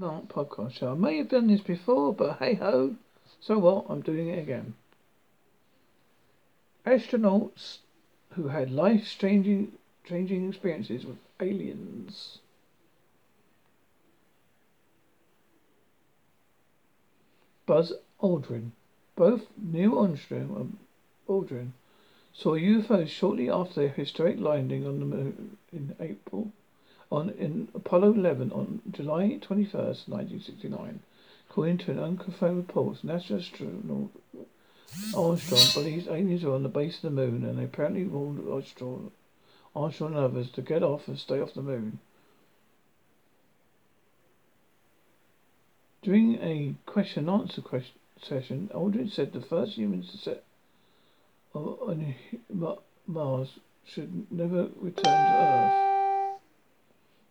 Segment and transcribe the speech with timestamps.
[0.00, 0.92] Not podcast show.
[0.92, 2.94] I may have done this before, but hey ho.
[3.40, 3.86] So what?
[3.88, 4.74] I'm doing it again.
[6.86, 7.78] Astronauts
[8.34, 9.72] who had life changing
[10.04, 12.38] changing experiences with aliens.
[17.66, 17.92] Buzz
[18.22, 18.70] Aldrin.
[19.16, 20.78] Both Neil Armstrong and
[21.28, 21.72] Aldrin
[22.32, 26.52] saw UFOs shortly after their historic landing on the moon in April
[27.10, 31.00] on in Apollo 11 on July 21st, 1969.
[31.50, 34.10] According to an unconfirmed report, NASA astronaut
[35.14, 39.10] Armstrong believes aliens are on the base of the moon and they apparently warned Armstrong,
[39.76, 41.98] Armstrong and others to get off and stay off the moon.
[46.02, 50.44] During a question and answer question session, Aldrin said the first humans to set
[51.54, 52.14] on
[53.06, 55.97] Mars should never return to Earth.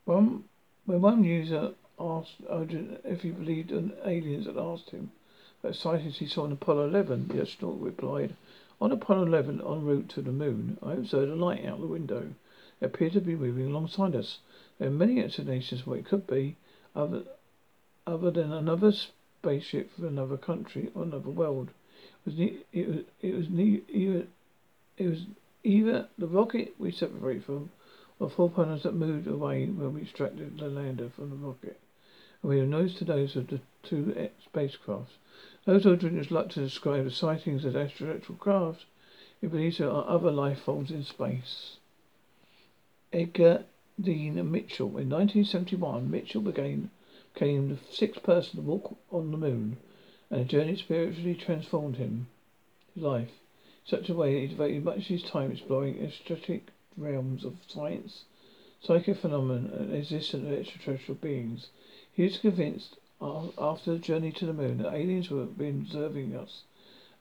[0.08, 0.46] One,
[0.86, 5.12] when one user asked oh, Aldrin if he believed in aliens and asked him
[5.60, 8.34] about sightings he saw on Apollo 11, the astronaut replied,
[8.80, 12.34] On Apollo 11, en route to the moon, I observed a light out the window.
[12.80, 14.40] It appeared to be moving alongside us.
[14.80, 16.56] There are many explanations what it could be,
[16.96, 17.24] other,
[18.06, 21.72] other than another spaceship from another country or another world.
[22.26, 22.40] It was,
[22.72, 24.28] it was, it was either,
[24.98, 25.26] it was
[25.66, 27.72] either the rocket we separated from
[28.20, 31.80] or four panels that moved away when we extracted the lander from the rocket.
[32.42, 35.18] And we nose to nose with the two spacecrafts.
[35.66, 38.86] Those Aldrin like to describe the sightings as extraterrestrial craft,
[39.40, 41.78] he believes there are other life forms in space.
[43.14, 43.66] Edgar
[44.02, 44.98] Dean Mitchell.
[44.98, 46.90] In 1971, Mitchell began,
[47.34, 49.78] became the sixth person to walk on the moon,
[50.30, 52.28] and the journey spiritually transformed him,
[52.94, 56.72] his life, in such a way that he devoted much of his time exploring esoteric
[56.98, 58.26] realms of science,
[58.82, 61.70] psychic phenomena, and existence of extraterrestrial beings.
[62.12, 66.64] He was convinced after the journey to the moon that aliens were been observing us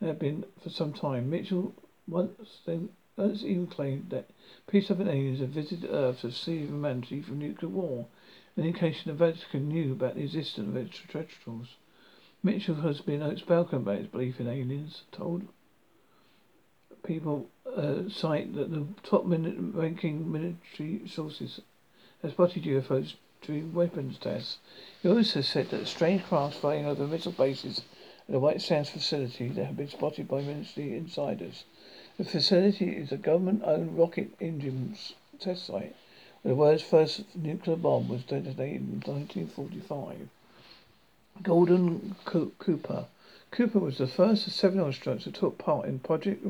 [0.01, 1.31] and had been for some time.
[1.31, 1.75] Mitchell
[2.09, 4.29] once then once even claimed that
[4.67, 8.07] peace loving aliens had visited Earth to save humanity from nuclear war,
[8.57, 11.77] an indication the Vatican knew about the existence of extraterrestrials.
[12.43, 15.49] Mitchell has been outspoken about his belief in aliens, told
[17.07, 21.61] people uh, cite that the top ranking military sources
[22.23, 24.59] have spotted UFOs during weapons tests.
[25.03, 27.83] He also said that strange craft flying over missile bases
[28.29, 31.65] at the White Sands facility that have been spotted by military insiders.
[32.19, 35.95] The facility is a government-owned rocket engines test site
[36.43, 40.29] where the world's first nuclear bomb was detonated in 1945.
[41.43, 43.07] Gordon Cooper.
[43.51, 46.43] Cooper was the first of seven astronauts who took part in Project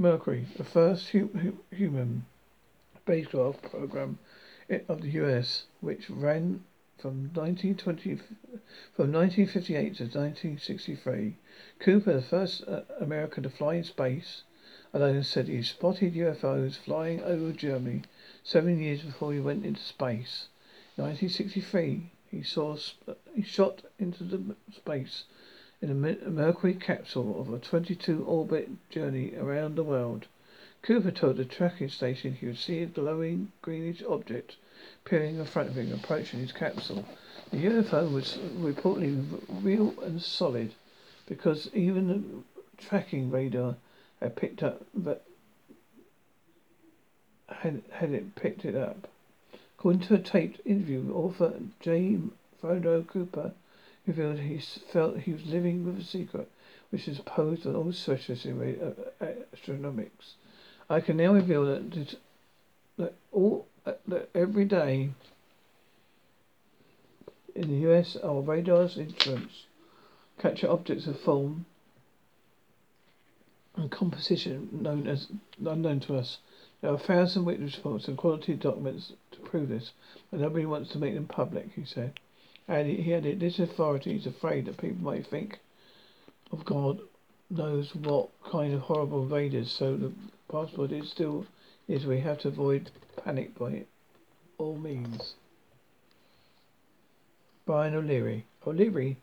[0.00, 2.24] Mercury, the first hu- human
[2.96, 4.18] spacecraft program
[4.88, 6.64] of the U.S., which ran
[6.96, 8.16] from 1920
[8.94, 11.36] from 1958 to 1963.
[11.80, 14.44] Cooper, the first uh, American to fly in space,
[14.94, 18.04] alone said he spotted UFOs flying over Germany
[18.42, 20.48] seven years before he went into space.
[20.96, 22.74] In 1963, he saw
[23.34, 25.24] he shot into the space
[25.82, 30.26] in a Mercury capsule of a 22 orbit journey around the world.
[30.82, 34.56] Cooper told the tracking station he would see a glowing greenish object
[35.04, 37.04] peering in front of him, approaching his capsule.
[37.50, 39.24] The UFO was reportedly
[39.62, 40.74] real and solid
[41.26, 43.76] because even the tracking radar
[44.20, 45.22] had picked up that
[47.48, 49.08] had, had it picked it up.
[49.78, 52.18] According to a taped interview, with author J.
[52.60, 53.52] Ferrando Cooper
[54.10, 54.58] revealed he
[54.92, 56.50] felt he was living with a secret,
[56.90, 60.34] which is opposed to all specialists in uh, astronomics.
[60.88, 62.16] I can now reveal that,
[62.98, 65.10] that all uh, that every day
[67.54, 68.16] in the U.S.
[68.22, 69.66] our radar's instruments
[70.38, 71.66] capture objects of form
[73.76, 75.28] and composition known as
[75.64, 76.38] unknown to us.
[76.80, 79.92] There are a thousand witness reports and quality documents to prove this,
[80.30, 82.18] but nobody wants to make them public, he said.
[82.70, 85.58] He added, this authority is afraid that people might think
[86.52, 87.00] of God
[87.50, 90.12] knows what kind of horrible invaders, so the
[90.48, 91.46] passport is still
[91.88, 92.92] is we have to avoid
[93.24, 93.86] panic by
[94.56, 95.34] all means.
[97.66, 98.46] Brian O'Leary.
[98.64, 99.16] O'Leary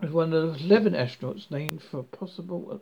[0.00, 2.80] was one of 11 astronauts named for a possible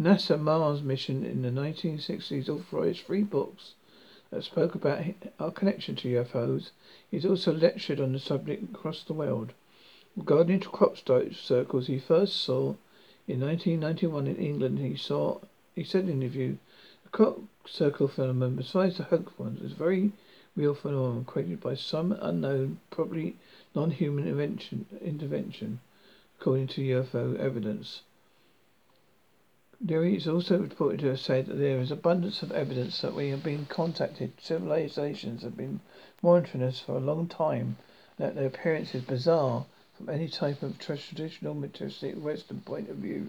[0.00, 3.74] NASA Mars mission in the 1960s, authorized three books
[4.32, 5.04] that spoke about
[5.38, 6.70] our connection to UFOs.
[7.10, 9.52] He's also lectured on the subject across the world.
[10.16, 12.74] Regarding crop circles he first saw
[13.28, 15.38] in 1991 in England, he saw
[15.74, 16.56] he said in an interview,
[17.04, 20.12] the crop circle phenomenon, besides the hoax ones, is a very
[20.56, 23.36] real phenomenon created by some unknown, probably
[23.74, 25.80] non-human intervention, intervention,
[26.40, 28.02] according to UFO evidence.
[29.84, 33.30] Derry is also reported to have said that there is abundance of evidence that we
[33.30, 34.32] have been contacted.
[34.40, 35.80] Civilizations have been
[36.22, 37.76] monitoring us for a long time.
[38.16, 43.26] That their appearance is bizarre from any type of traditional materialistic Western point of view.